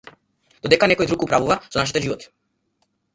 [0.65, 2.31] Додека некој друг управува со нашите животи.